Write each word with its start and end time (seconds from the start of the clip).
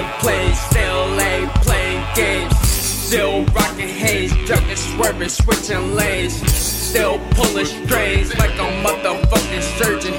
rolling 0.00 0.20
plays, 0.20 0.60
still 0.60 1.20
ain't 1.20 1.50
playing 1.62 2.04
games. 2.14 2.58
Still 2.68 3.44
rocking 3.46 3.88
haze, 3.88 4.32
ducking, 4.46 4.76
swerving, 4.76 5.28
switching 5.28 5.94
lanes. 5.94 6.34
Still 6.52 7.18
pulling 7.30 7.66
strings 7.66 8.36
like 8.38 8.52
a 8.52 8.68
motherfucking 8.84 9.62
surgeon. 9.78 10.14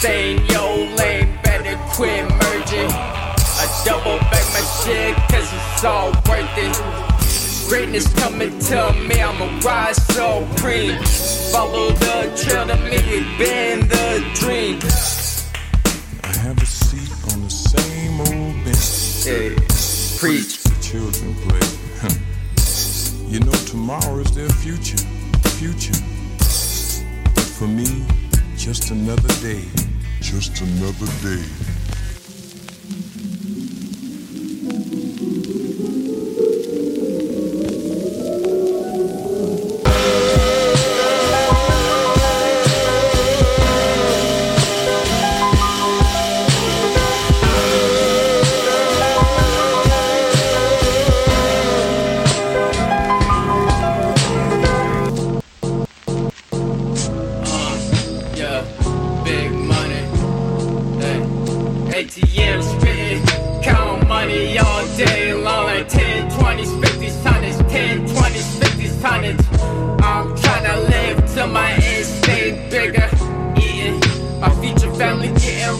Saying 0.00 0.44
yo 0.46 0.94
lame, 0.96 1.38
better 1.42 1.78
quit 1.92 2.24
merging. 2.24 2.90
I 2.90 3.82
double 3.84 4.18
back 4.30 4.46
my 4.52 4.64
shit 4.82 5.14
cause 5.30 5.48
it's 5.52 5.84
all 5.84 6.10
worth 6.28 6.56
it. 6.56 7.68
Greatness 7.68 8.12
coming 8.14 8.58
to 8.58 8.92
me, 9.08 9.20
I'ma 9.20 9.60
rise 9.64 9.96
supreme. 10.06 10.98
Follow 11.52 11.90
the 11.90 12.32
trail 12.36 12.66
to 12.66 12.76
me, 12.76 12.96
it 12.96 13.38
been 13.38 13.88
the 13.88 14.30
dream. 14.34 14.78
I 16.24 16.36
have 16.38 16.60
a 16.60 16.66
seat 16.66 17.32
on 17.32 17.42
the 17.42 17.50
same 17.50 18.20
old. 18.20 18.51
Hey, 19.24 19.54
preach. 20.18 20.64
The 20.64 20.76
children 20.82 21.34
play. 21.46 21.60
you 23.30 23.38
know 23.38 23.52
tomorrow 23.70 24.18
is 24.18 24.34
their 24.34 24.48
future. 24.48 24.98
Future. 25.60 25.94
But 27.32 27.44
for 27.44 27.68
me, 27.68 28.04
just 28.56 28.90
another 28.90 29.32
day. 29.40 29.62
Just 30.20 30.60
another 30.60 31.06
day. 31.22 31.71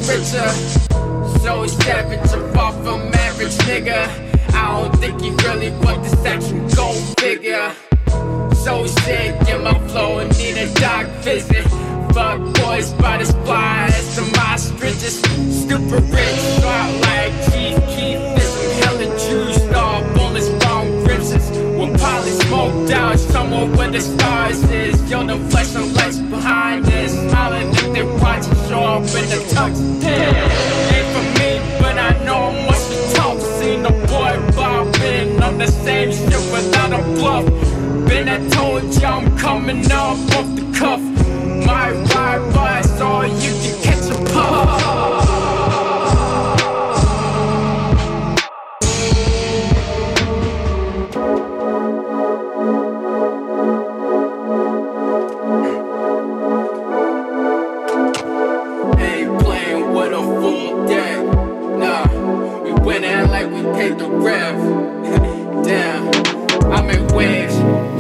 Richer. 0.01 0.49
So 1.41 1.67
savage, 1.67 2.33
I'm 2.33 2.53
far 2.53 2.73
from 2.83 3.13
average 3.15 3.57
nigga. 3.69 4.09
I 4.55 4.81
don't 4.81 4.97
think 4.99 5.21
he 5.21 5.31
really 5.47 5.71
want 5.85 6.03
this 6.03 6.25
action, 6.25 6.67
go 6.69 6.93
figure. 7.19 7.73
So 8.55 8.87
sick 8.87 9.49
in 9.49 9.65
my 9.65 9.79
flow 9.89 10.19
and 10.21 10.31
need 10.39 10.57
a 10.57 10.73
doc 10.75 11.07
visit. 11.25 11.67
Fuck 12.13 12.41
boys 12.57 12.93
the 12.93 13.25
fly 13.45 13.87
as 13.89 14.17
the 14.17 14.23
ostriches. 14.39 15.19
Stupid 15.63 16.05
rich, 16.13 16.41
shot 16.61 16.91
like 17.01 17.33
Keef. 17.47 17.77
This 18.37 18.53
some 18.55 18.73
hella 18.83 19.07
juice, 19.19 19.57
star 19.57 20.03
bullets, 20.15 20.49
bomb 20.63 21.05
grips. 21.05 21.33
When 21.79 21.99
poly 21.99 22.31
smoked 22.31 22.91
out, 22.93 23.19
somewhere 23.19 23.67
where 23.77 23.91
the 23.91 24.01
stars 24.01 24.63
is. 24.71 25.11
Yo, 25.11 25.27
the 25.27 25.39
flesh 25.51 25.75
and 25.75 25.93
lights 25.95 26.19
behind 26.19 26.85
this. 26.85 27.13
Smiling 27.13 27.72
they 27.93 28.03
watch 28.03 28.47
it 28.47 28.69
show 28.69 28.83
up 28.83 29.03
in 29.03 29.27
the 29.33 29.41
tux. 29.53 30.03
Yeah, 30.03 30.97
ain't 30.97 31.09
for 31.15 31.25
me, 31.39 31.51
but 31.81 31.99
I 31.99 32.11
know 32.25 32.53
much 32.67 32.85
to 32.89 33.15
talk. 33.15 33.39
Seen 33.59 33.83
the 33.83 33.91
boy 34.09 34.35
bobbing 34.57 35.43
on 35.43 35.59
the 35.59 35.67
same 35.67 36.11
shit 36.11 36.45
without 36.53 36.93
a 36.93 37.03
bluff. 37.17 37.45
Been 38.09 38.29
I 38.29 38.49
told 38.51 38.83
you 38.95 39.07
I'm 39.07 39.37
coming 39.39 39.85
up 39.93 40.19
off 40.37 40.49
the 40.57 40.65
cuff. 40.79 41.01
My 41.67 41.93
paid 63.83 63.99
the 63.99 64.09
rev. 64.09 64.57
Damn, 65.65 66.05
I'm 66.73 66.89
in 66.91 67.05
waves. 67.09 67.57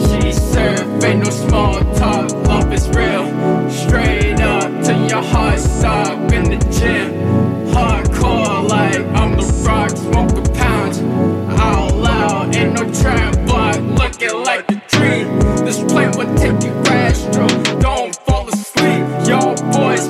She 0.09 0.32
serve, 0.32 1.03
ain't 1.03 1.25
no 1.25 1.31
small 1.31 1.81
talk. 1.97 2.31
Love 2.47 2.72
is 2.72 2.88
real. 2.91 3.26
Straight 3.69 4.41
up 4.41 4.71
to 4.87 4.92
your 5.10 5.25
heart 5.32 5.59
stop 5.59 6.19
in 6.32 6.44
the 6.53 6.60
gym. 6.78 7.09
Hardcore 7.75 8.69
like 8.69 9.04
I'm 9.21 9.32
the 9.37 9.47
rock, 9.66 9.91
smoking 9.91 10.54
pounds. 10.54 10.98
Out 11.60 11.94
loud, 11.97 12.54
ain't 12.54 12.75
no 12.78 12.84
trap 13.00 13.34
block, 13.47 13.76
looking 14.00 14.37
like 14.44 14.65
a 14.71 14.76
dream. 14.94 15.26
This 15.66 15.78
plane 15.91 16.12
will 16.16 16.32
take 16.37 16.62
you 16.62 16.75
astral. 17.03 17.48
Don't 17.81 18.15
fall 18.26 18.48
asleep, 18.48 19.03
y'all 19.26 19.56
boys 19.72 20.06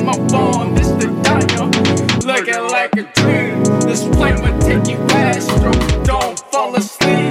on 0.00 0.06
my 0.06 0.28
phone, 0.28 0.74
this 0.74 0.88
the 0.88 1.08
diner. 1.22 1.66
Looking 2.26 2.70
like 2.70 2.92
a 2.96 3.02
dream. 3.20 3.62
This 3.80 4.02
plane 4.16 4.40
will 4.42 4.58
take 4.60 4.88
you 4.88 4.96
faster. 5.08 6.04
don't 6.04 6.38
fall 6.50 6.74
asleep. 6.76 7.29